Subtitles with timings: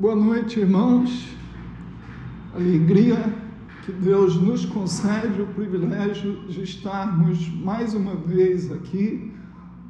[0.00, 1.26] Boa noite, irmãos.
[2.54, 3.34] Alegria
[3.84, 9.32] que Deus nos concede o privilégio de estarmos mais uma vez aqui,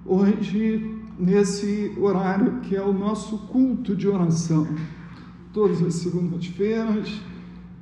[0.06, 4.66] hoje, nesse horário que é o nosso culto de oração.
[5.52, 7.20] Todas as segundas-feiras,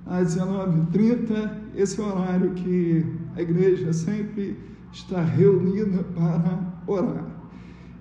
[0.04, 3.06] às 19h30, esse é o horário que
[3.36, 4.58] a igreja sempre
[4.92, 7.24] está reunida para orar.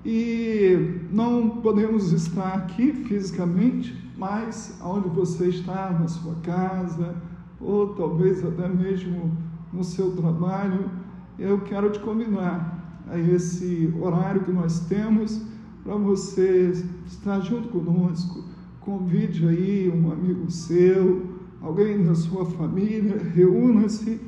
[0.04, 7.16] E não podemos estar aqui fisicamente, mas onde você está, na sua casa,
[7.60, 9.32] ou talvez até mesmo
[9.72, 10.90] no seu trabalho,
[11.38, 15.42] eu quero te convidar a esse horário que nós temos
[15.84, 16.72] para você
[17.06, 18.44] estar junto conosco.
[18.80, 21.26] Convide aí um amigo seu,
[21.62, 24.20] alguém da sua família, reúna-se,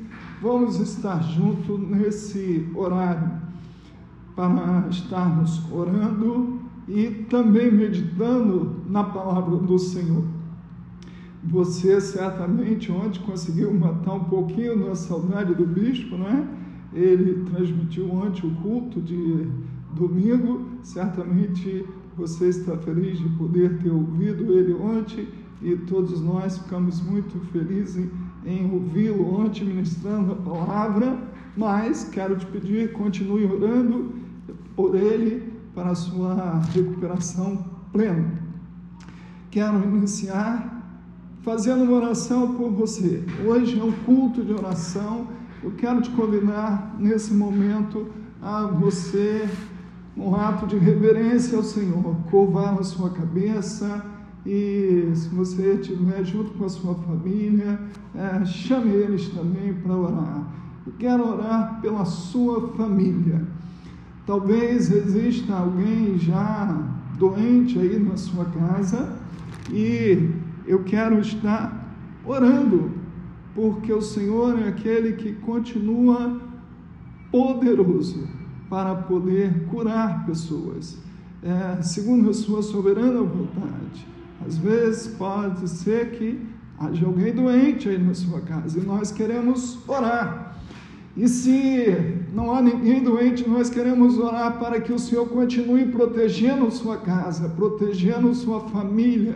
[0.42, 3.30] vamos estar junto nesse horário
[4.36, 10.24] para estarmos orando e também meditando na palavra do Senhor.
[11.44, 16.44] Você certamente ontem conseguiu matar um pouquinho da saudade do bispo, não é?
[16.92, 19.46] Ele transmitiu ontem o culto de
[19.94, 20.66] domingo.
[20.82, 21.84] Certamente
[22.16, 25.28] você está feliz de poder ter ouvido ele ontem
[25.62, 28.08] e todos nós ficamos muito felizes
[28.46, 31.18] em ouvi-lo ontem ministrando a palavra.
[31.56, 34.12] Mas quero te pedir, continue orando
[34.74, 38.32] por ele para a sua recuperação plena.
[39.48, 40.76] Quero iniciar
[41.42, 43.24] fazendo uma oração por você.
[43.46, 45.28] Hoje é um culto de oração.
[45.62, 48.08] Eu quero te convidar nesse momento
[48.42, 49.48] a você,
[50.16, 54.04] um ato de reverência ao Senhor, curvar a sua cabeça
[54.44, 57.80] e se você estiver junto com a sua família,
[58.16, 60.44] é, chame eles também para orar.
[60.84, 63.46] Eu quero orar pela sua família.
[64.28, 66.86] Talvez exista alguém já
[67.18, 69.16] doente aí na sua casa
[69.72, 70.30] e
[70.66, 72.90] eu quero estar orando,
[73.54, 76.42] porque o Senhor é aquele que continua
[77.32, 78.28] poderoso
[78.68, 80.98] para poder curar pessoas,
[81.42, 84.06] é, segundo a sua soberana vontade.
[84.46, 86.38] Às vezes pode ser que
[86.78, 90.47] haja alguém doente aí na sua casa e nós queremos orar.
[91.18, 91.96] E se
[92.32, 97.48] não há ninguém doente, nós queremos orar para que o Senhor continue protegendo sua casa,
[97.48, 99.34] protegendo sua família,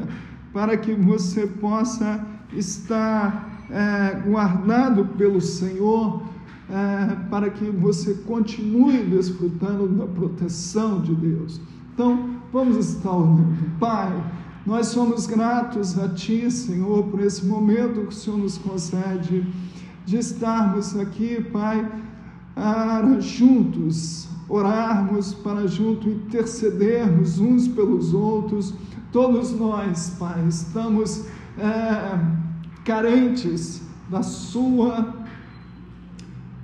[0.52, 6.22] para que você possa estar é, guardado pelo Senhor,
[6.70, 11.60] é, para que você continue desfrutando da proteção de Deus.
[11.92, 13.56] Então, vamos estar orando.
[13.80, 14.22] Pai,
[14.64, 19.44] nós somos gratos a Ti, Senhor, por esse momento que o Senhor nos concede
[20.04, 21.90] de estarmos aqui, Pai,
[22.54, 28.74] para juntos orarmos, para juntos intercedermos uns pelos outros.
[29.10, 31.26] Todos nós, Pai, estamos
[31.58, 32.18] é,
[32.84, 35.14] carentes da Sua,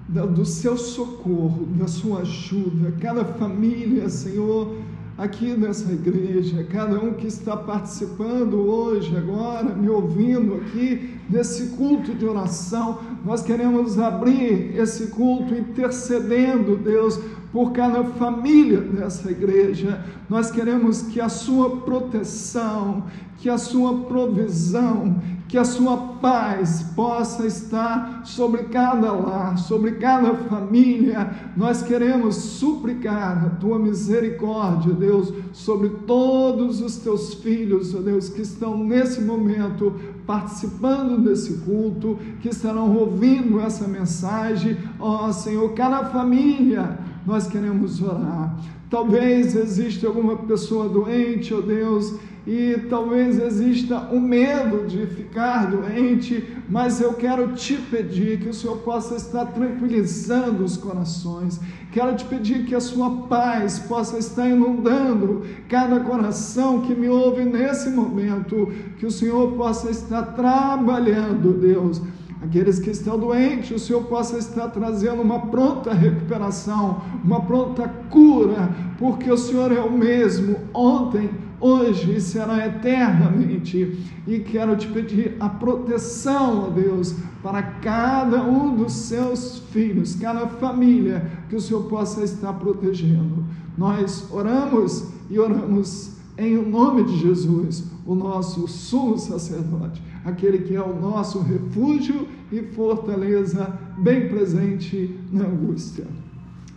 [0.09, 2.93] do seu socorro, da Sua ajuda.
[3.01, 4.77] Cada família, Senhor,
[5.19, 12.15] aqui nessa igreja, cada um que está participando hoje, agora, me ouvindo aqui nesse culto
[12.15, 17.19] de oração, nós queremos abrir esse culto intercedendo, Deus,
[17.53, 20.05] por cada família dessa igreja.
[20.31, 23.05] Nós queremos que a sua proteção,
[23.39, 30.35] que a sua provisão, que a sua paz possa estar sobre cada lar, sobre cada
[30.35, 31.31] família.
[31.57, 38.43] Nós queremos suplicar a tua misericórdia, Deus, sobre todos os teus filhos, ó Deus, que
[38.43, 39.95] estão nesse momento
[40.27, 44.77] participando desse culto, que estarão ouvindo essa mensagem.
[45.01, 48.55] Ó Senhor, cada família, nós queremos orar.
[48.91, 52.15] Talvez exista alguma pessoa doente, ó Deus,
[52.49, 58.55] e talvez exista o medo de ficar doente, mas eu quero te pedir que o
[58.55, 61.61] Senhor possa estar tranquilizando os corações.
[61.93, 67.45] Quero te pedir que a sua paz possa estar inundando cada coração que me ouve
[67.45, 72.01] nesse momento, que o Senhor possa estar trabalhando, Deus
[72.41, 78.71] aqueles que estão doentes, o Senhor possa estar trazendo uma pronta recuperação, uma pronta cura,
[78.97, 81.29] porque o Senhor é o mesmo ontem,
[81.61, 83.99] hoje e será eternamente.
[84.27, 90.47] E quero te pedir a proteção, ó Deus, para cada um dos seus filhos, cada
[90.47, 93.45] família, que o Senhor possa estar protegendo.
[93.77, 100.83] Nós oramos e oramos em nome de Jesus, o nosso sumo sacerdote aquele que é
[100.83, 106.07] o nosso refúgio e fortaleza, bem presente na angústia.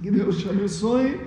[0.01, 1.19] Que Deus te abençoe.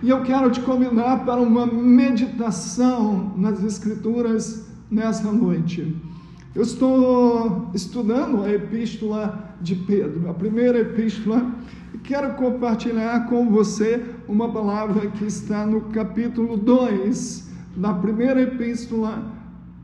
[0.00, 5.92] E eu quero te convidar para uma meditação nas Escrituras nessa noite.
[6.54, 11.52] Eu estou estudando a epístola de Pedro, a primeira epístola,
[11.92, 19.20] e quero compartilhar com você uma palavra que está no capítulo 2 da primeira epístola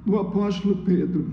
[0.06, 1.26] do apóstolo Pedro.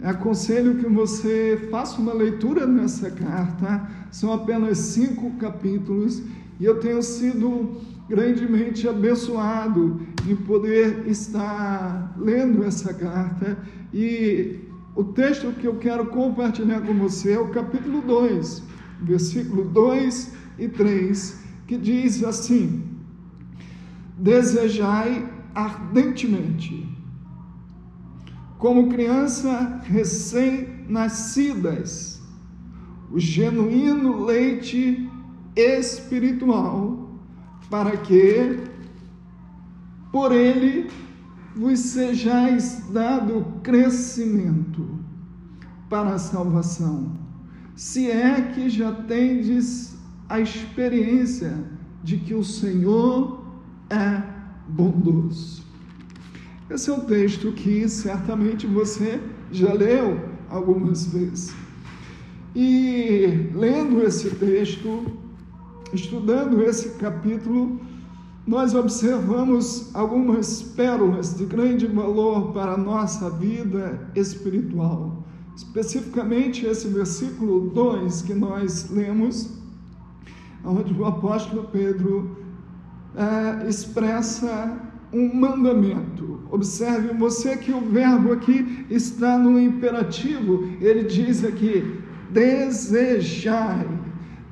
[0.00, 3.82] Aconselho que você faça uma leitura nessa carta,
[4.12, 6.22] são apenas cinco capítulos,
[6.60, 7.80] e eu tenho sido
[8.12, 9.98] grandemente abençoado
[10.28, 13.56] em poder estar lendo essa carta.
[13.90, 14.58] E
[14.94, 18.62] o texto que eu quero compartilhar com você é o capítulo 2,
[19.00, 22.82] versículo 2 e 3, que diz assim:
[24.18, 26.86] Desejai ardentemente,
[28.58, 32.20] como criança recém-nascidas,
[33.10, 35.08] o genuíno leite
[35.56, 37.01] espiritual
[37.72, 38.58] para que
[40.12, 40.90] por ele
[41.56, 44.98] vos sejais dado crescimento
[45.88, 47.12] para a salvação,
[47.74, 49.96] se é que já tendes
[50.28, 51.64] a experiência
[52.04, 53.42] de que o Senhor
[53.88, 54.22] é
[54.68, 55.62] bondoso.
[56.68, 59.18] Esse é um texto que certamente você
[59.50, 60.20] já leu
[60.50, 61.54] algumas vezes.
[62.54, 65.21] E lendo esse texto,
[65.92, 67.80] estudando esse capítulo,
[68.46, 75.24] nós observamos algumas pérolas de grande valor para a nossa vida espiritual.
[75.54, 79.50] Especificamente esse versículo 2 que nós lemos,
[80.64, 82.36] onde o apóstolo Pedro
[83.14, 86.40] é, expressa um mandamento.
[86.50, 92.00] Observe você que o verbo aqui está no imperativo, ele diz aqui:
[92.30, 93.86] desejai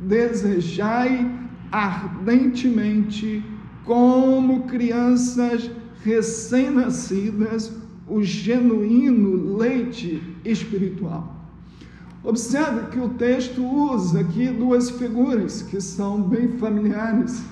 [0.00, 1.31] desejai
[1.70, 3.44] ardentemente,
[3.85, 5.70] como crianças
[6.02, 7.73] recém-nascidas,
[8.08, 11.37] o genuíno leite espiritual.
[12.23, 17.43] Observe que o texto usa aqui duas figuras que são bem familiares.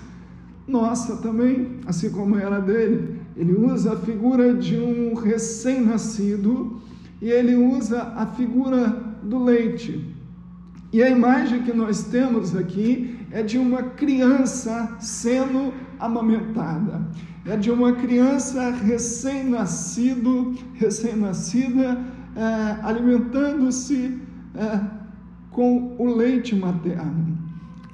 [0.66, 3.18] Nossa também, assim como era dele.
[3.34, 6.82] Ele usa a figura de um recém-nascido
[7.22, 8.88] e ele usa a figura
[9.22, 10.04] do leite.
[10.90, 17.06] E a imagem que nós temos aqui é de uma criança sendo amamentada.
[17.44, 22.02] É de uma criança recém-nascido, recém-nascida,
[22.34, 24.18] é, alimentando-se
[24.54, 24.80] é,
[25.50, 27.36] com o leite materno.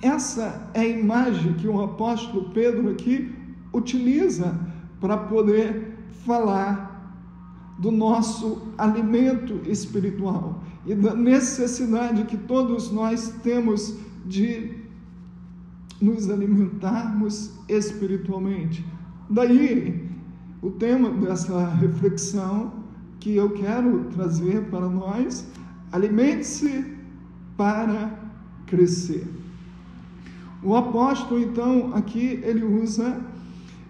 [0.00, 3.35] Essa é a imagem que o apóstolo Pedro aqui
[3.73, 4.56] utiliza
[5.00, 6.93] para poder falar
[7.79, 13.96] do nosso alimento espiritual e da necessidade que todos nós temos
[14.26, 14.72] de
[16.00, 18.84] nos alimentarmos espiritualmente.
[19.31, 20.08] Daí
[20.60, 22.72] o tema dessa reflexão
[23.20, 25.46] que eu quero trazer para nós:
[25.92, 26.84] alimente-se
[27.56, 28.19] para
[28.66, 29.26] crescer.
[30.62, 33.20] O apóstolo, então, aqui ele usa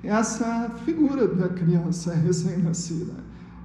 [0.02, 3.14] essa figura da criança recém-nascida.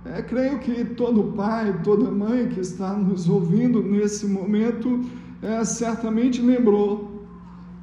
[0.06, 5.04] É, creio que todo pai, toda mãe que está nos ouvindo nesse momento,
[5.42, 7.28] é, certamente lembrou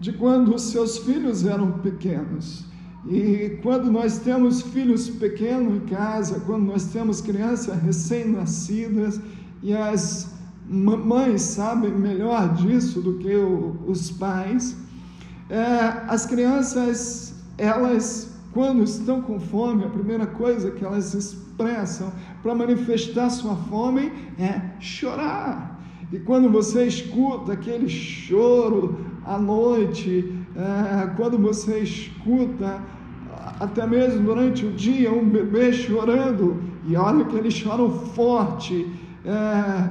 [0.00, 2.64] de quando os seus filhos eram pequenos.
[3.08, 9.20] E quando nós temos filhos pequenos em casa, quando nós temos crianças recém-nascidas,
[9.62, 10.34] e as
[10.69, 14.76] mães sabem melhor disso do que o, os pais,
[15.48, 21.14] é, as crianças, elas, quando estão com fome, a primeira coisa que elas
[21.56, 25.81] expressam para manifestar sua fome é chorar.
[26.13, 32.81] E quando você escuta aquele choro à noite, é, quando você escuta
[33.58, 38.86] até mesmo durante o dia um bebê chorando, e olha que eles choram forte,
[39.25, 39.91] é,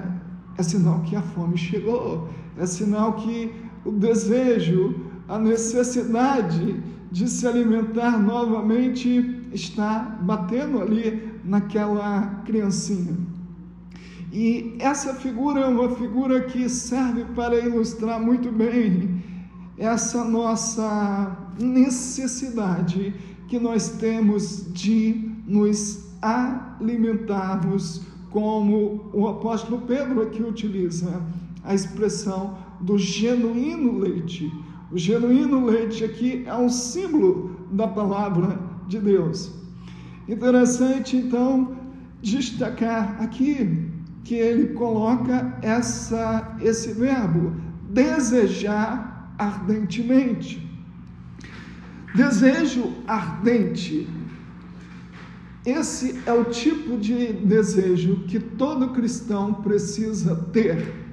[0.57, 3.51] é sinal que a fome chegou, é sinal que
[3.83, 4.95] o desejo,
[5.27, 6.81] a necessidade
[7.11, 13.15] de se alimentar novamente está batendo ali naquela criancinha.
[14.33, 19.23] E essa figura é uma figura que serve para ilustrar muito bem
[19.77, 23.13] essa nossa necessidade
[23.47, 31.21] que nós temos de nos alimentarmos, como o apóstolo Pedro aqui utiliza
[31.63, 34.51] a expressão do genuíno leite.
[34.91, 39.64] O genuíno leite aqui é um símbolo da palavra de Deus.
[40.27, 41.77] Interessante, então,
[42.21, 43.91] destacar aqui
[44.23, 47.55] que ele coloca essa, esse verbo,
[47.89, 50.67] desejar ardentemente.
[52.15, 54.07] Desejo ardente.
[55.63, 61.04] Esse é o tipo de desejo que todo cristão precisa ter.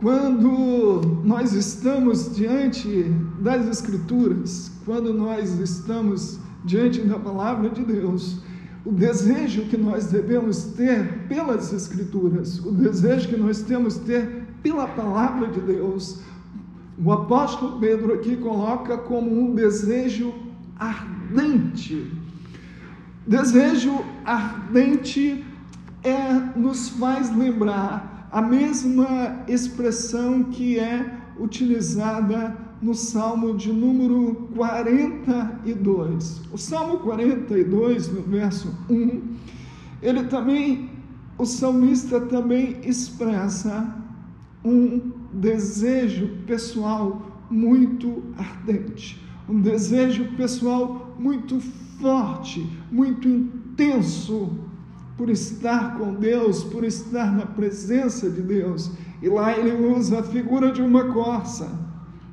[0.00, 3.04] Quando nós estamos diante
[3.38, 8.38] das Escrituras, quando nós estamos diante da palavra de Deus,
[8.82, 14.86] o desejo que nós devemos ter pelas Escrituras, o desejo que nós temos ter pela
[14.86, 16.22] palavra de Deus,
[16.96, 20.32] o apóstolo Pedro aqui coloca como um desejo
[20.78, 22.10] ardente.
[23.26, 25.44] Desejo ardente
[26.02, 36.42] é nos faz lembrar a mesma expressão que é utilizada no Salmo de número 42.
[36.52, 39.22] O Salmo 42, no verso 1,
[40.02, 40.90] ele também,
[41.36, 43.96] o salmista também expressa
[44.64, 51.60] um desejo pessoal muito ardente, um desejo pessoal muito
[52.00, 54.69] forte, muito intenso
[55.20, 58.90] por estar com Deus, por estar na presença de Deus.
[59.20, 61.70] E lá ele usa a figura de uma corça.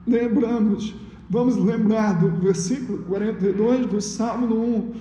[0.07, 0.95] Lembramos,
[1.29, 4.93] vamos lembrar do versículo 42 do Salmo 1,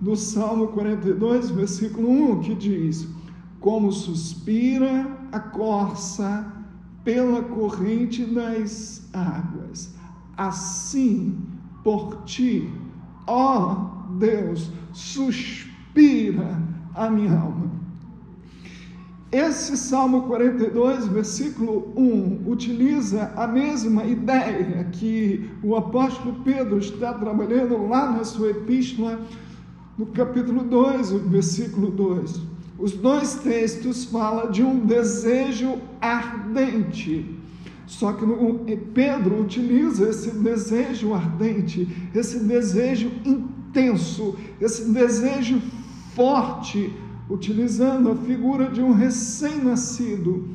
[0.00, 3.08] do Salmo 42, versículo 1, que diz:
[3.58, 6.46] Como suspira a corça
[7.02, 9.92] pela corrente das águas,
[10.36, 11.36] assim
[11.82, 12.70] por ti,
[13.26, 17.70] ó Deus, suspira a minha alma.
[19.32, 27.88] Esse Salmo 42, versículo 1, utiliza a mesma ideia que o apóstolo Pedro está trabalhando
[27.88, 29.18] lá na sua epístola,
[29.96, 32.42] no capítulo 2, versículo 2.
[32.78, 37.38] Os dois textos falam de um desejo ardente.
[37.86, 45.58] Só que no, Pedro utiliza esse desejo ardente, esse desejo intenso, esse desejo
[46.14, 46.92] forte,
[47.28, 50.48] utilizando a figura de um recém-nascido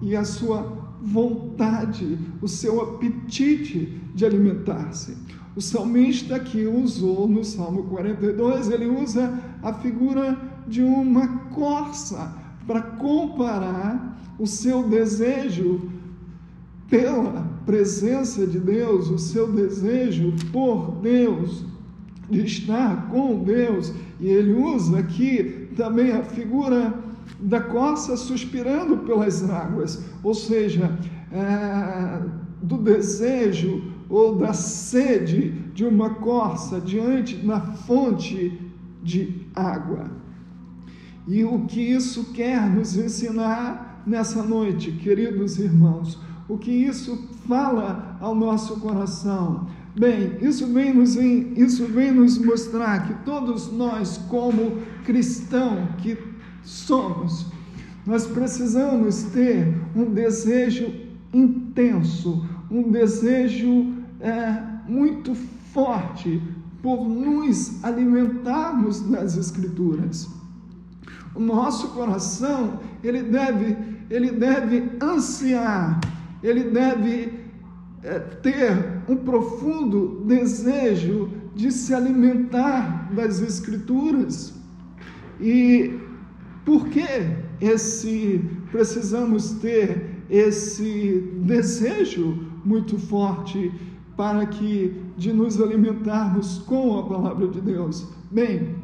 [0.00, 5.16] e a sua vontade, o seu apetite de alimentar-se.
[5.54, 12.34] O salmista que usou no Salmo 42, ele usa a figura de uma corça
[12.66, 15.90] para comparar o seu desejo
[16.88, 21.64] pela presença de Deus, o seu desejo por Deus,
[22.32, 26.94] de estar com Deus e ele usa aqui também a figura
[27.38, 30.98] da coça suspirando pelas águas, ou seja,
[31.30, 32.22] é,
[32.62, 38.58] do desejo ou da sede de uma corça diante da fonte
[39.02, 40.10] de água.
[41.28, 46.18] E o que isso quer nos ensinar nessa noite, queridos irmãos?
[46.48, 49.66] O que isso fala ao nosso coração?
[49.94, 56.16] Bem, isso vem, nos, isso vem nos mostrar que todos nós, como cristão que
[56.62, 57.46] somos,
[58.06, 60.90] nós precisamos ter um desejo
[61.32, 65.34] intenso, um desejo é, muito
[65.74, 66.40] forte
[66.80, 70.26] por nos alimentarmos das Escrituras.
[71.34, 73.76] O nosso coração, ele deve,
[74.08, 76.00] ele deve ansiar,
[76.42, 77.41] ele deve
[78.02, 84.54] é, ter um profundo desejo de se alimentar das Escrituras.
[85.40, 85.98] E
[86.64, 87.04] por que
[87.60, 88.40] esse
[88.70, 93.70] precisamos ter esse desejo muito forte
[94.16, 98.08] para que de nos alimentarmos com a palavra de Deus?
[98.30, 98.74] Bem,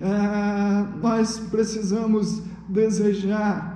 [0.00, 3.74] é, nós precisamos desejar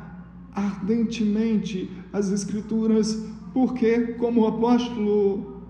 [0.55, 3.25] ardentemente as Escrituras
[3.59, 5.63] porque, como o apóstolo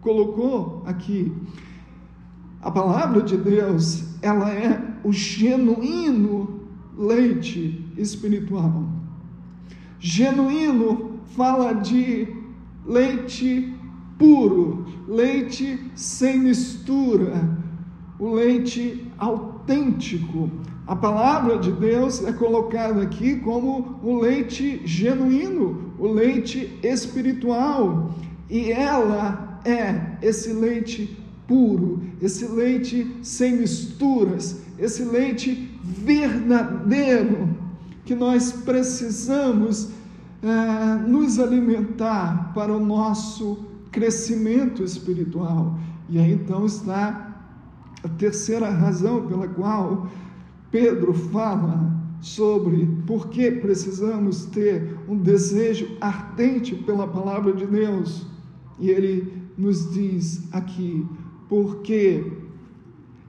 [0.00, 1.32] colocou aqui,
[2.62, 6.60] a palavra de Deus, ela é o genuíno
[6.96, 8.88] leite espiritual.
[9.98, 12.28] Genuíno fala de
[12.86, 13.74] leite
[14.16, 17.58] puro, leite sem mistura,
[18.16, 20.48] o leite autêntico.
[20.88, 28.14] A palavra de Deus é colocada aqui como o leite genuíno, o leite espiritual,
[28.48, 37.54] e ela é esse leite puro, esse leite sem misturas, esse leite verdadeiro
[38.06, 39.90] que nós precisamos
[40.42, 43.58] é, nos alimentar para o nosso
[43.92, 45.78] crescimento espiritual.
[46.08, 47.44] E aí então está
[48.02, 50.08] a terceira razão pela qual
[50.70, 58.26] Pedro fala sobre por que precisamos ter um desejo ardente pela palavra de Deus.
[58.78, 61.06] E ele nos diz aqui,
[61.48, 62.24] porque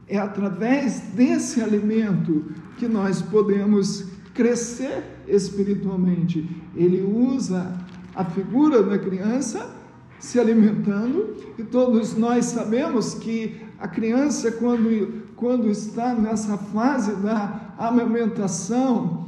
[0.07, 2.45] é através desse alimento
[2.77, 6.49] que nós podemos crescer espiritualmente.
[6.75, 7.77] Ele usa
[8.15, 9.75] a figura da criança
[10.19, 17.73] se alimentando, e todos nós sabemos que a criança, quando, quando está nessa fase da
[17.77, 19.25] amamentação,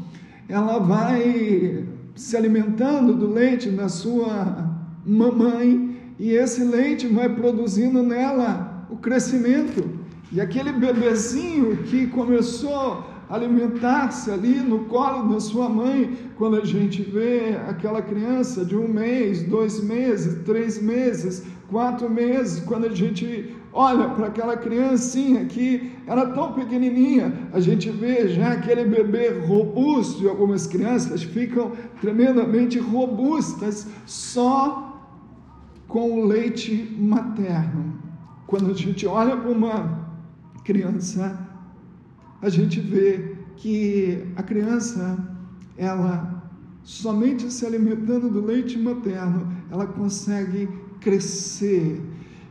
[0.49, 4.69] ela vai se alimentando do leite da sua
[5.05, 9.89] mamãe, e esse leite vai produzindo nela o crescimento.
[10.33, 16.65] E aquele bebezinho que começou a alimentar-se ali no colo da sua mãe, quando a
[16.65, 22.93] gente vê aquela criança de um mês, dois meses, três meses, quatro meses, quando a
[22.93, 29.29] gente olha para aquela criancinha que era tão pequenininha, a gente vê já aquele bebê
[29.29, 34.91] robusto, e algumas crianças ficam tremendamente robustas só
[35.87, 37.95] com o leite materno.
[38.47, 40.07] Quando a gente olha para uma
[40.63, 41.47] criança,
[42.41, 45.17] a gente vê que a criança,
[45.77, 46.43] ela
[46.83, 50.67] somente se alimentando do leite materno, ela consegue
[50.99, 52.01] crescer.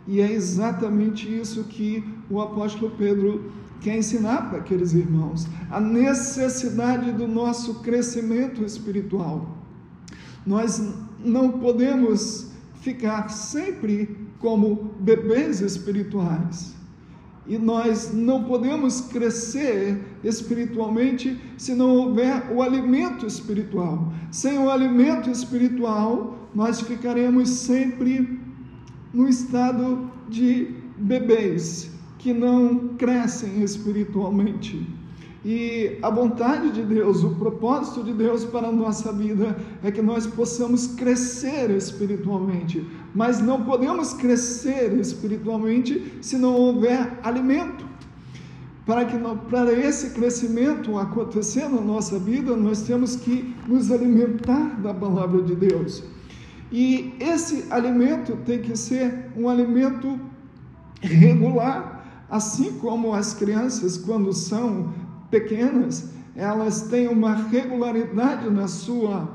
[0.06, 7.12] E é exatamente isso que o apóstolo Pedro quer ensinar para aqueles irmãos: a necessidade
[7.12, 9.56] do nosso crescimento espiritual.
[10.46, 10.82] Nós
[11.22, 16.74] não podemos ficar sempre como bebês espirituais.
[17.46, 24.12] E nós não podemos crescer espiritualmente se não houver o alimento espiritual.
[24.30, 28.39] Sem o alimento espiritual, nós ficaremos sempre
[29.12, 34.86] no estado de bebês que não crescem espiritualmente.
[35.42, 40.02] E a vontade de Deus, o propósito de Deus para a nossa vida é que
[40.02, 47.88] nós possamos crescer espiritualmente, mas não podemos crescer espiritualmente se não houver alimento.
[48.84, 49.16] Para, que,
[49.50, 55.54] para esse crescimento acontecer na nossa vida, nós temos que nos alimentar da palavra de
[55.54, 56.02] Deus.
[56.70, 60.20] E esse alimento tem que ser um alimento
[61.00, 64.92] regular, assim como as crianças, quando são
[65.30, 69.28] pequenas, elas têm uma regularidade na sua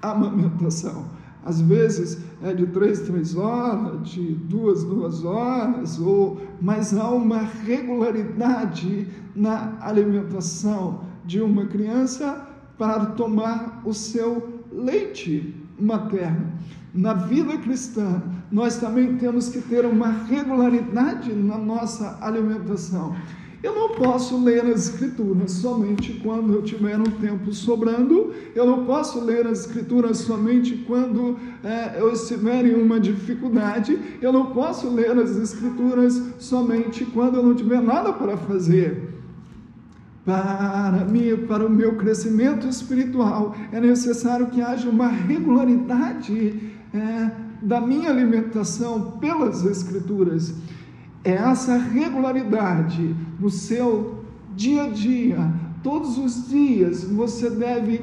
[0.00, 1.04] amamentação.
[1.44, 7.38] Às vezes é de três, três horas, de duas, duas horas, ou, mas há uma
[7.38, 16.52] regularidade na alimentação de uma criança para tomar o seu leite materno.
[16.94, 23.16] Na vida cristã, nós também temos que ter uma regularidade na nossa alimentação.
[23.62, 28.84] Eu não posso ler as Escrituras somente quando eu tiver um tempo sobrando, eu não
[28.84, 34.90] posso ler as Escrituras somente quando é, eu estiver em uma dificuldade, eu não posso
[34.90, 39.11] ler as Escrituras somente quando eu não tiver nada para fazer.
[40.24, 47.30] Para mim, para o meu crescimento espiritual, é necessário que haja uma regularidade é,
[47.60, 50.54] da minha alimentação pelas Escrituras.
[51.24, 58.00] É essa regularidade no seu dia a dia, todos os dias, você deve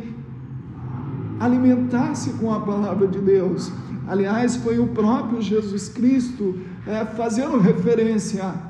[1.40, 3.72] alimentar-se com a palavra de Deus.
[4.08, 6.56] Aliás, foi o próprio Jesus Cristo
[6.86, 8.69] é, fazendo referência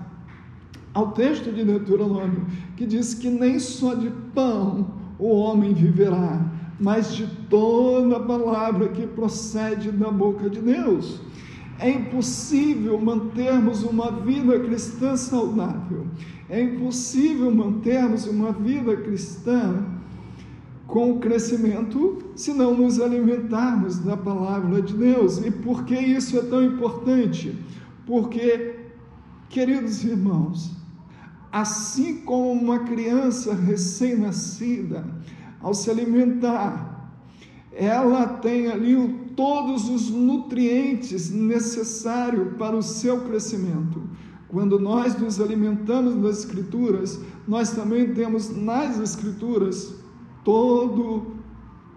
[0.93, 6.45] ao texto de Deuteronômio, que diz que nem só de pão o homem viverá,
[6.79, 11.21] mas de toda a palavra que procede da boca de Deus.
[11.77, 16.07] É impossível mantermos uma vida cristã saudável.
[16.49, 19.85] É impossível mantermos uma vida cristã
[20.87, 25.37] com crescimento se não nos alimentarmos da palavra de Deus.
[25.45, 27.57] E por que isso é tão importante?
[28.05, 28.75] Porque,
[29.47, 30.78] queridos irmãos,
[31.51, 35.05] assim como uma criança recém-nascida,
[35.59, 37.13] ao se alimentar,
[37.71, 38.95] ela tem ali
[39.35, 44.01] todos os nutrientes necessários para o seu crescimento.
[44.47, 49.95] Quando nós nos alimentamos das Escrituras, nós também temos nas Escrituras
[50.43, 51.35] todo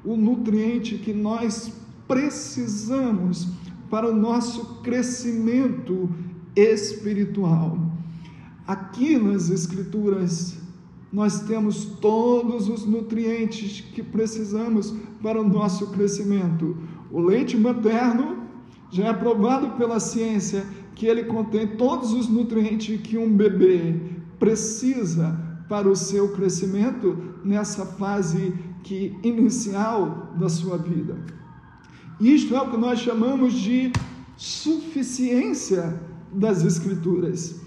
[0.05, 1.73] o nutriente que nós
[2.07, 3.49] precisamos
[3.89, 6.09] para o nosso crescimento
[6.55, 7.92] espiritual.
[8.67, 10.57] Aqui nas Escrituras,
[11.13, 16.77] nós temos todos os nutrientes que precisamos para o nosso crescimento.
[17.11, 18.47] O leite materno
[18.91, 24.01] já é provado pela ciência que ele contém todos os nutrientes que um bebê
[24.39, 31.17] precisa para o seu crescimento nessa fase que inicial da sua vida.
[32.21, 33.93] Isto é o que nós chamamos de
[34.37, 36.01] suficiência
[36.33, 37.62] das Escrituras.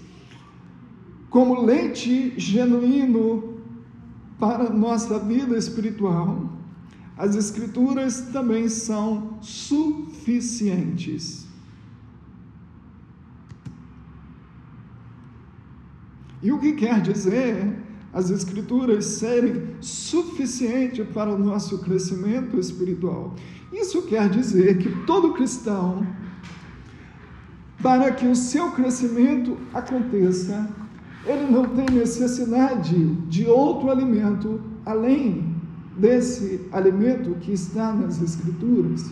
[1.30, 3.56] Como leite genuíno
[4.38, 6.56] para nossa vida espiritual,
[7.16, 11.46] as Escrituras também são suficientes.
[16.42, 17.74] E o que quer dizer
[18.12, 23.34] as Escrituras serem suficientes para o nosso crescimento espiritual?
[23.72, 26.06] Isso quer dizer que todo cristão,
[27.82, 30.68] para que o seu crescimento aconteça,
[31.26, 35.56] ele não tem necessidade de outro alimento além
[35.96, 39.10] desse alimento que está nas Escrituras.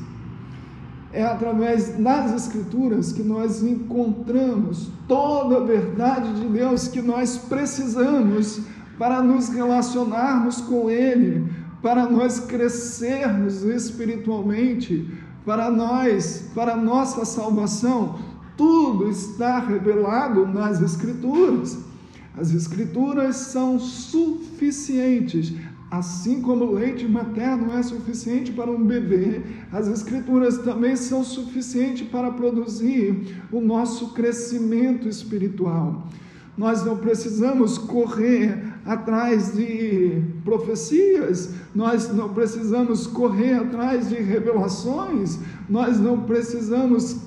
[1.12, 8.60] É através das Escrituras que nós encontramos toda a verdade de Deus que nós precisamos
[8.98, 11.48] para nos relacionarmos com Ele,
[11.82, 15.12] para nós crescermos espiritualmente,
[15.44, 18.18] para nós, para nossa salvação.
[18.56, 21.93] Tudo está revelado nas Escrituras.
[22.36, 25.52] As Escrituras são suficientes.
[25.90, 32.08] Assim como o leite materno é suficiente para um bebê, as Escrituras também são suficientes
[32.08, 36.08] para produzir o nosso crescimento espiritual.
[36.56, 46.00] Nós não precisamos correr atrás de profecias, nós não precisamos correr atrás de revelações, nós
[46.00, 47.20] não precisamos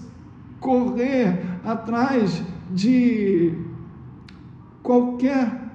[0.59, 2.41] correr atrás
[2.73, 3.53] de
[4.87, 5.67] qualquer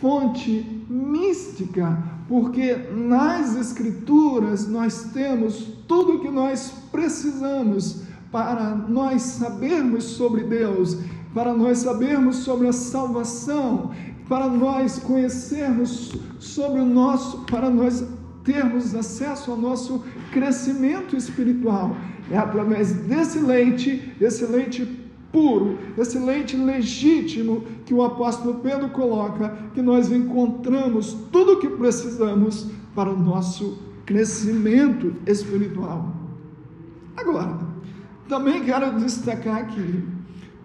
[0.00, 10.04] fonte mística, porque nas Escrituras nós temos tudo o que nós precisamos para nós sabermos
[10.04, 10.96] sobre Deus,
[11.34, 13.90] para nós sabermos sobre a salvação,
[14.28, 18.04] para nós conhecermos sobre o nosso, para nós
[18.44, 21.96] termos acesso ao nosso crescimento espiritual.
[22.30, 24.99] É através desse leite, esse leite
[25.32, 31.68] puro, esse leite legítimo que o apóstolo Pedro coloca, que nós encontramos tudo o que
[31.68, 36.14] precisamos para o nosso crescimento espiritual.
[37.16, 37.58] Agora,
[38.28, 40.04] também quero destacar aqui,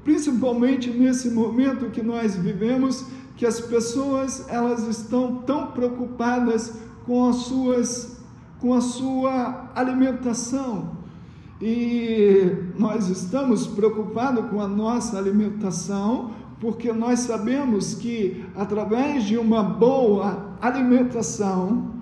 [0.03, 7.35] principalmente nesse momento que nós vivemos, que as pessoas elas estão tão preocupadas com as
[7.37, 8.15] suas
[8.59, 10.97] com a sua alimentação,
[11.67, 19.63] e nós estamos preocupados com a nossa alimentação, porque nós sabemos que através de uma
[19.63, 21.95] boa alimentação,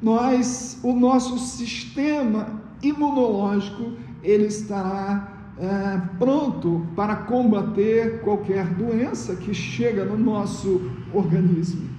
[0.00, 10.04] nós, o nosso sistema imunológico, ele estará é, pronto para combater qualquer doença que chega
[10.04, 11.90] no nosso organismo.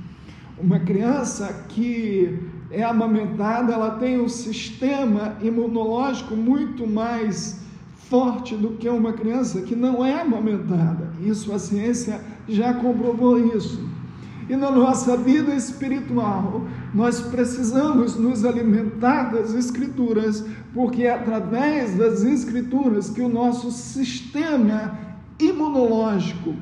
[0.57, 2.39] Uma criança que
[2.71, 7.61] é amamentada, ela tem um sistema imunológico muito mais
[8.09, 11.09] forte do que uma criança que não é amamentada.
[11.21, 13.89] Isso a ciência já comprovou isso.
[14.49, 22.23] E na nossa vida espiritual, nós precisamos nos alimentar das Escrituras, porque é através das
[22.23, 24.97] Escrituras que o nosso sistema
[25.39, 26.53] imunológico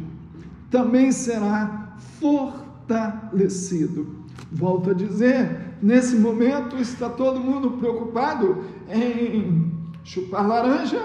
[0.70, 4.08] também será fortalecido.
[4.52, 9.72] Volto a dizer, Nesse momento está todo mundo preocupado em
[10.04, 11.02] chupar laranja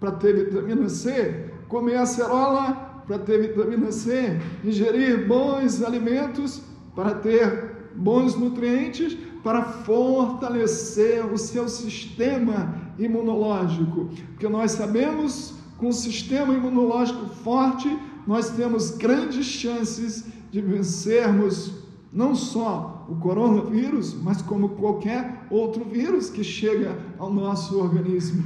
[0.00, 6.62] para ter vitamina C, comer acerola para ter vitamina C, ingerir bons alimentos
[6.94, 14.10] para ter bons nutrientes, para fortalecer o seu sistema imunológico.
[14.30, 17.88] Porque nós sabemos, com um sistema imunológico forte,
[18.26, 21.72] nós temos grandes chances de vencermos
[22.12, 28.44] não só o coronavírus, mas como qualquer outro vírus que chega ao nosso organismo.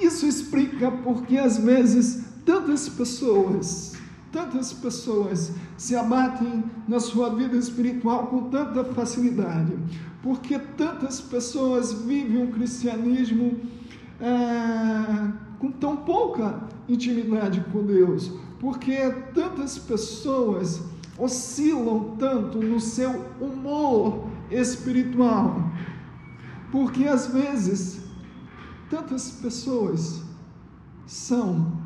[0.00, 3.94] Isso explica porque às vezes tantas pessoas,
[4.32, 9.76] tantas pessoas se abatem na sua vida espiritual com tanta facilidade,
[10.22, 13.60] porque tantas pessoas vivem um cristianismo
[14.18, 18.96] é, com tão pouca intimidade com Deus, porque
[19.34, 20.89] tantas pessoas
[21.20, 25.70] oscilam tanto no seu humor espiritual,
[26.72, 28.02] porque às vezes
[28.88, 30.24] tantas pessoas
[31.06, 31.78] são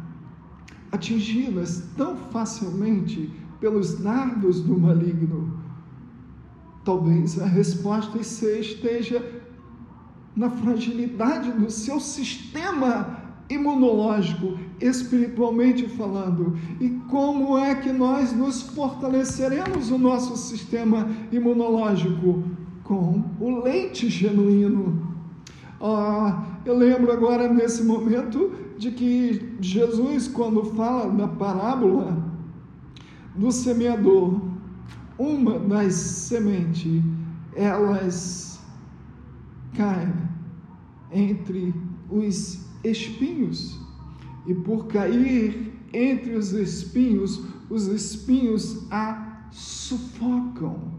[0.93, 5.59] atingidas tão facilmente pelos nardos do maligno.
[6.85, 9.43] Talvez a resposta esteja
[10.37, 13.19] na fragilidade do seu sistema
[13.49, 16.57] imunológico, espiritualmente falando.
[16.81, 22.43] E como é que nós nos fortaleceremos o nosso sistema imunológico?
[22.83, 25.15] Com o leite genuíno.
[25.81, 32.23] Ah, eu lembro agora nesse momento de que Jesus, quando fala na parábola
[33.35, 34.41] do semeador,
[35.19, 37.03] uma das sementes,
[37.55, 38.61] elas
[39.75, 40.13] caem
[41.13, 41.75] entre
[42.11, 43.81] os espinhos,
[44.47, 50.93] e por cair entre os espinhos, os espinhos a sufocam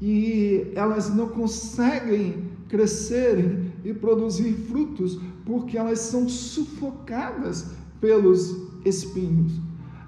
[0.00, 9.52] e elas não conseguem crescerem e produzir frutos porque elas são sufocadas pelos espinhos.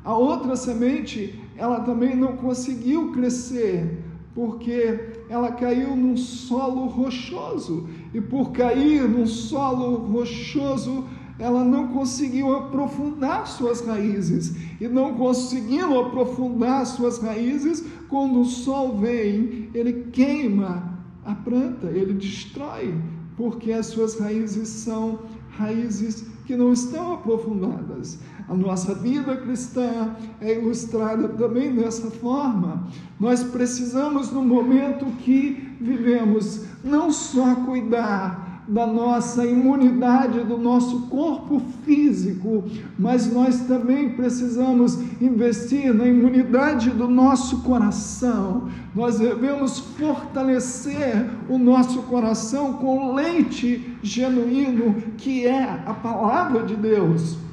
[0.02, 4.02] A outra semente, ela também não conseguiu crescer
[4.34, 11.04] porque ela caiu num solo rochoso e por cair num solo rochoso,
[11.38, 14.54] ela não conseguiu aprofundar suas raízes.
[14.80, 20.94] E não conseguindo aprofundar suas raízes, quando o sol vem, ele queima
[21.24, 22.94] a planta, ele destrói,
[23.36, 25.20] porque as suas raízes são
[25.56, 28.18] raízes que não estão aprofundadas.
[28.48, 32.86] A nossa vida cristã é ilustrada também dessa forma.
[33.18, 41.61] Nós precisamos, no momento que vivemos, não só cuidar da nossa imunidade do nosso corpo
[41.85, 42.64] físico,
[42.98, 48.68] mas nós também precisamos investir na imunidade do nosso coração.
[48.94, 57.44] Nós devemos fortalecer o nosso coração com leite genuíno, que é a palavra de Deus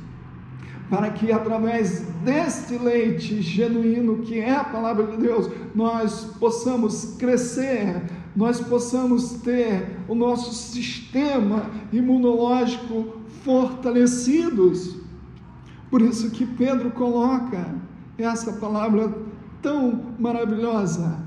[0.92, 8.02] para que através deste leite genuíno, que é a palavra de Deus, nós possamos crescer,
[8.36, 14.98] nós possamos ter o nosso sistema imunológico fortalecidos.
[15.90, 17.76] Por isso que Pedro coloca
[18.18, 19.14] essa palavra
[19.62, 21.20] tão maravilhosa: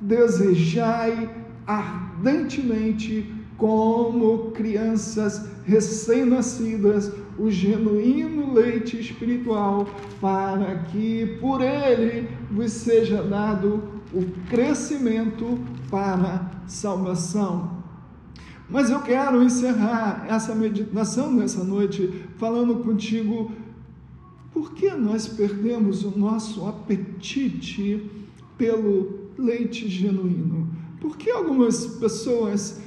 [0.00, 1.30] desejai
[1.66, 9.86] ardentemente como crianças recém-nascidas o genuíno leite espiritual,
[10.20, 15.58] para que por ele vos seja dado o crescimento
[15.90, 17.82] para salvação.
[18.70, 23.52] Mas eu quero encerrar essa meditação nessa noite falando contigo
[24.52, 28.08] por que nós perdemos o nosso apetite
[28.56, 30.68] pelo leite genuíno?
[31.00, 32.80] Por que algumas pessoas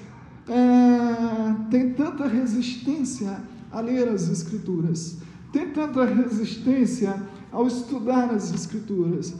[0.47, 5.17] é, têm tanta resistência a ler as Escrituras,
[5.51, 9.35] têm tanta resistência ao estudar as Escrituras?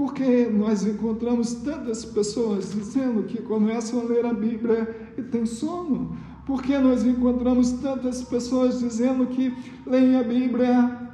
[0.00, 6.16] Porque nós encontramos tantas pessoas dizendo que começam a ler a Bíblia e têm sono.
[6.46, 9.54] Porque nós encontramos tantas pessoas dizendo que
[9.86, 11.10] leem a Bíblia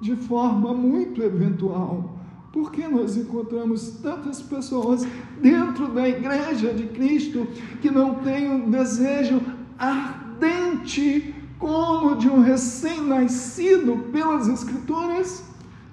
[0.00, 2.16] de forma muito eventual.
[2.52, 5.04] Porque nós encontramos tantas pessoas
[5.42, 7.44] dentro da igreja de Cristo
[7.82, 9.42] que não têm um desejo
[9.76, 15.42] ardente como de um recém-nascido pelas Escrituras?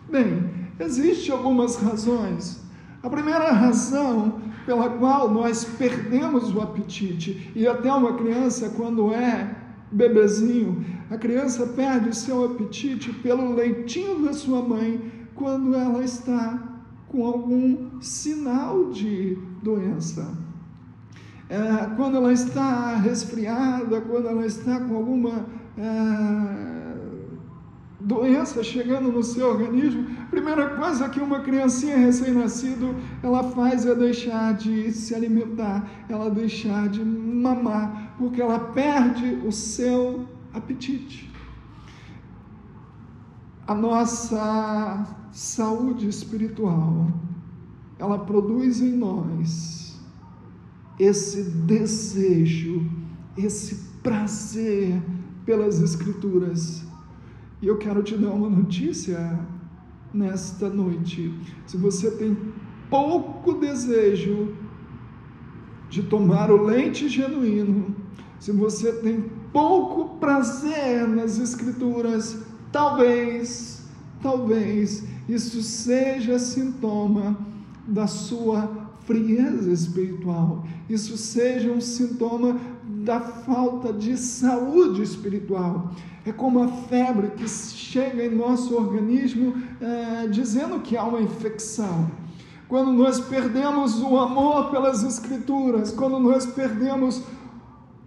[0.08, 2.62] Bem, Existem algumas razões.
[3.02, 9.56] A primeira razão pela qual nós perdemos o apetite, e até uma criança, quando é
[9.92, 16.60] bebezinho, a criança perde o seu apetite pelo leitinho da sua mãe quando ela está
[17.08, 20.36] com algum sinal de doença.
[21.48, 25.46] É, quando ela está resfriada, quando ela está com alguma.
[25.78, 26.95] É,
[28.06, 33.96] doença chegando no seu organismo, a primeira coisa que uma criancinha recém-nascido ela faz é
[33.96, 41.34] deixar de se alimentar, ela deixar de mamar, porque ela perde o seu apetite.
[43.68, 47.08] A nossa saúde espiritual,
[47.98, 50.00] ela produz em nós
[51.00, 52.88] esse desejo,
[53.36, 55.02] esse prazer
[55.44, 56.86] pelas escrituras
[57.66, 59.40] e eu quero te dar uma notícia
[60.14, 61.34] nesta noite.
[61.66, 62.38] Se você tem
[62.92, 64.56] pouco desejo
[65.90, 67.96] de tomar o leite genuíno,
[68.40, 73.84] se você tem pouco prazer nas Escrituras, talvez,
[74.22, 77.36] talvez isso seja sintoma
[77.88, 85.92] da sua frieza espiritual, isso seja um sintoma da falta de saúde espiritual.
[86.26, 92.10] É como a febre que chega em nosso organismo é, dizendo que há uma infecção.
[92.68, 97.22] Quando nós perdemos o amor pelas Escrituras, quando nós perdemos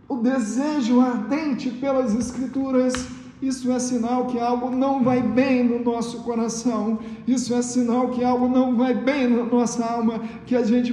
[0.09, 3.07] o desejo ardente pelas Escrituras,
[3.41, 6.99] isso é sinal que algo não vai bem no nosso coração.
[7.27, 10.93] Isso é sinal que algo não vai bem na nossa alma, que a gente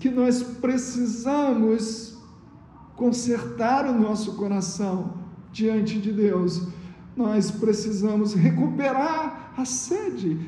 [0.00, 2.13] que nós precisamos
[2.96, 5.14] consertar o nosso coração
[5.52, 6.68] diante de Deus,
[7.16, 10.38] nós precisamos recuperar a sede,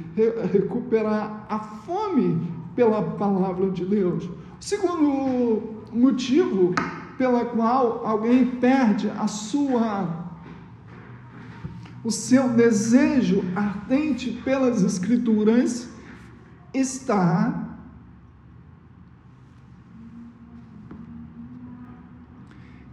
[0.52, 4.24] recuperar a fome pela palavra de Deus.
[4.24, 4.30] O
[4.61, 6.74] segundo motivo
[7.16, 10.26] pela qual alguém perde a sua
[12.04, 15.88] o seu desejo ardente pelas escrituras
[16.72, 17.65] está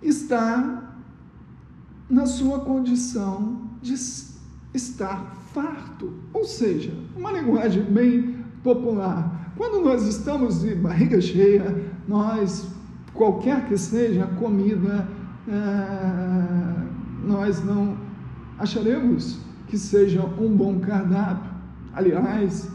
[0.04, 0.96] está
[2.10, 3.94] na sua condição de
[4.74, 9.52] estar farto, ou seja, uma linguagem bem popular.
[9.56, 12.68] Quando nós estamos de barriga cheia, nós,
[13.14, 15.08] qualquer que seja a comida,
[15.48, 16.84] é,
[17.24, 17.98] nós não
[18.58, 21.52] acharemos que seja um bom cardápio.
[21.94, 22.70] Aliás,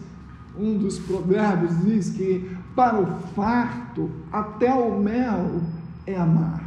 [0.58, 5.60] um dos provérbios diz que para o farto até o mel
[6.06, 6.57] é amargo.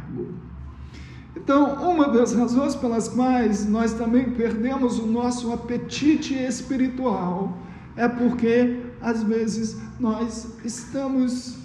[1.42, 7.58] Então, uma das razões pelas quais nós também perdemos o nosso apetite espiritual
[7.96, 11.58] é porque, às vezes, nós estamos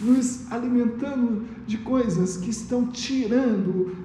[0.00, 3.96] nos alimentando de coisas que estão tirando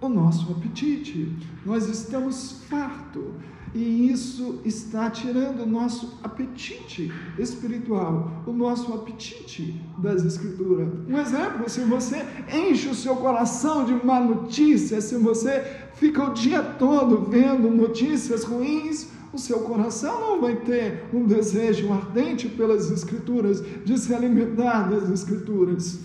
[0.00, 1.32] o nosso apetite.
[1.64, 3.34] Nós estamos fartos
[3.74, 10.88] e isso está tirando o nosso apetite espiritual, o nosso apetite das Escrituras.
[11.08, 16.34] Um exemplo: se você enche o seu coração de má notícia, se você fica o
[16.34, 22.90] dia todo vendo notícias ruins, o seu coração não vai ter um desejo ardente pelas
[22.90, 26.00] Escrituras, de se alimentar das Escrituras.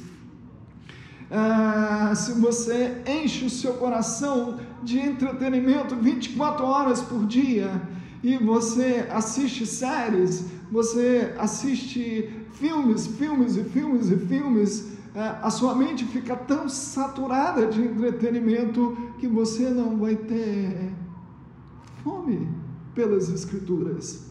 [1.30, 7.82] Ah, se você enche o seu coração de entretenimento 24 horas por dia
[8.24, 15.76] e você assiste séries, você assiste filmes, filmes e filmes e filmes, ah, a sua
[15.76, 20.92] mente fica tão saturada de entretenimento que você não vai ter
[22.04, 22.48] fome
[22.94, 24.28] pelas Escrituras.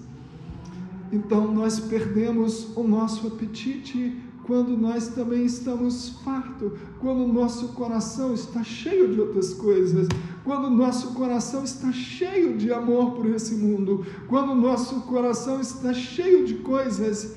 [1.12, 8.32] Então nós perdemos o nosso apetite quando nós também estamos fartos, quando o nosso coração
[8.32, 10.06] está cheio de outras coisas,
[10.46, 16.46] quando nosso coração está cheio de amor por esse mundo, quando nosso coração está cheio
[16.46, 17.36] de coisas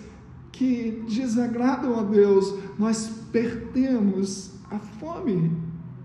[0.51, 5.51] que desagradam a Deus, nós perdemos a fome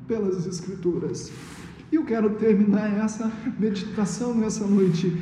[0.08, 1.30] pelas Escrituras.
[1.92, 5.14] E eu quero terminar essa meditação nessa noite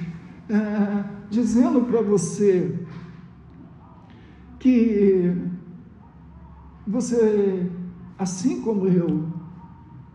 [0.48, 2.78] é, dizendo para você
[4.60, 5.34] que
[6.86, 7.68] você,
[8.16, 9.31] assim como eu,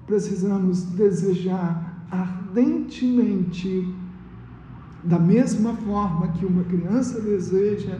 [0.08, 3.94] precisamos desejar ardentemente,
[5.04, 8.00] da mesma forma que uma criança deseja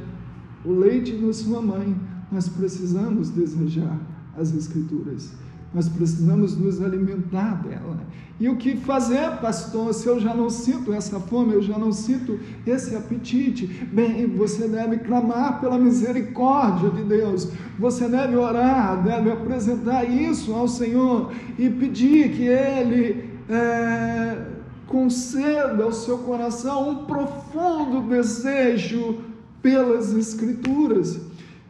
[0.66, 1.96] o leite da sua mãe,
[2.32, 4.00] nós precisamos desejar
[4.36, 5.34] as Escrituras.
[5.74, 7.98] Nós precisamos nos alimentar dela.
[8.40, 11.92] E o que fazer, pastor, se eu já não sinto essa fome, eu já não
[11.92, 13.66] sinto esse apetite?
[13.92, 17.50] Bem, você deve clamar pela misericórdia de Deus.
[17.80, 24.38] Você deve orar, deve apresentar isso ao Senhor e pedir que Ele é,
[24.86, 29.18] conceda ao seu coração um profundo desejo
[29.64, 31.20] pelas Escrituras.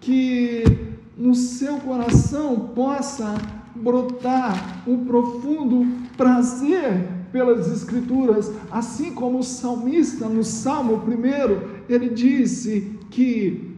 [0.01, 0.65] Que
[1.17, 3.35] no seu coração possa
[3.87, 12.91] brotar um profundo prazer pelas Escrituras, assim como o salmista no Salmo 1, ele disse
[13.09, 13.77] que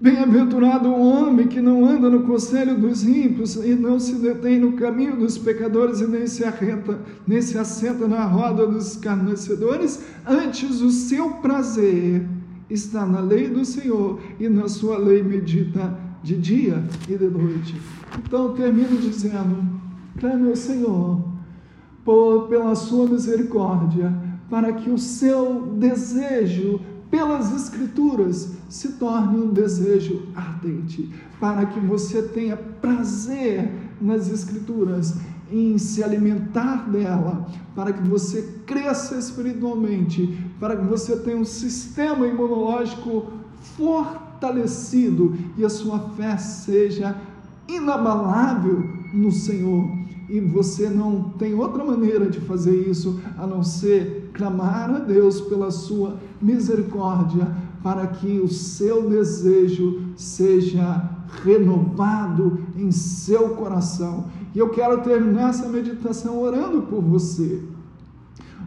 [0.00, 4.74] Bem-aventurado o homem que não anda no conselho dos ímpios e não se detém no
[4.74, 10.82] caminho dos pecadores e nem se arreta, nem se assenta na roda dos escarnecedores, antes
[10.82, 12.24] o seu prazer
[12.70, 17.80] está na lei do Senhor e na sua lei medita de dia e de noite.
[18.18, 19.64] Então termino dizendo:
[20.18, 21.22] clame ao Senhor
[22.04, 24.12] por, pela sua misericórdia,
[24.48, 32.22] para que o seu desejo pelas Escrituras se torne um desejo ardente, para que você
[32.22, 33.70] tenha prazer
[34.00, 35.16] nas Escrituras,
[35.50, 42.26] em se alimentar dela, para que você cresça espiritualmente, para que você tenha um sistema
[42.26, 43.32] imunológico
[43.76, 47.16] forte fortalecido e a sua fé seja
[47.66, 49.84] inabalável no Senhor.
[50.28, 55.40] E você não tem outra maneira de fazer isso a não ser clamar a Deus
[55.40, 57.48] pela sua misericórdia,
[57.82, 61.10] para que o seu desejo seja
[61.44, 64.26] renovado em seu coração.
[64.54, 67.62] E eu quero terminar essa meditação orando por você.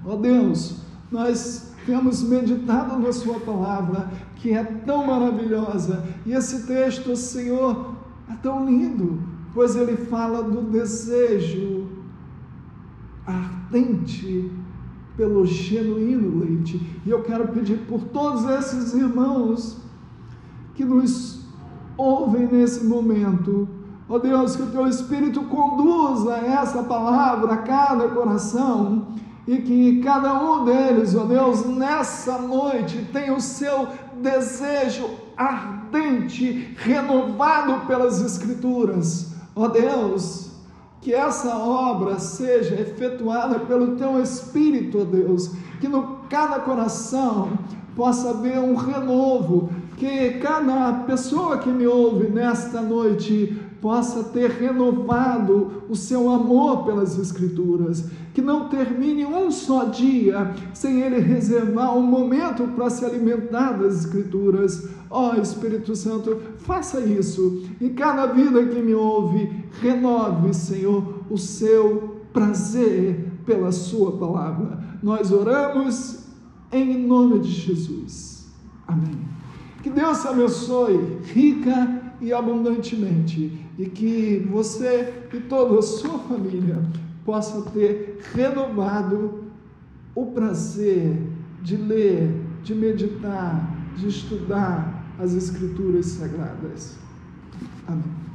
[0.04, 0.78] Ó oh Deus,
[1.12, 6.06] nós temos meditado na Sua palavra que é tão maravilhosa.
[6.26, 7.96] E esse texto, Senhor,
[8.30, 9.22] é tão lindo,
[9.54, 11.90] pois ele fala do desejo
[13.28, 14.50] ardente
[15.18, 16.82] pelo genuíno leite.
[17.06, 19.82] E eu quero pedir por todos esses irmãos
[20.74, 21.46] que nos
[21.98, 23.68] ouvem nesse momento,
[24.08, 29.08] ó oh Deus, que o teu Espírito conduza essa palavra a cada coração
[29.48, 33.88] e que cada um deles, ó oh Deus, nessa noite tenha o seu
[34.22, 39.34] desejo ardente, renovado pelas Escrituras.
[39.56, 40.52] Ó oh Deus,
[41.02, 47.58] que essa obra seja efetuada pelo teu Espírito, ó Deus, que no cada coração
[47.96, 55.84] possa haver um renovo, que cada pessoa que me ouve nesta noite possa ter renovado
[55.90, 62.04] o seu amor pelas Escrituras, que não termine um só dia sem ele reservar um
[62.04, 64.88] momento para se alimentar das Escrituras.
[65.10, 69.52] Ó oh, Espírito Santo, faça isso e cada vida que me ouve,
[69.82, 74.80] renove, Senhor, o seu prazer pela Sua palavra.
[75.02, 76.20] Nós oramos
[76.72, 78.48] em nome de Jesus.
[78.88, 79.20] Amém.
[79.82, 86.82] Que Deus abençoe rica e abundantemente e que você e toda a sua família
[87.26, 89.44] possa ter renovado
[90.14, 91.18] o prazer
[91.62, 92.30] de ler,
[92.64, 96.98] de meditar, de estudar as Escrituras Sagradas.
[97.88, 98.31] Amém.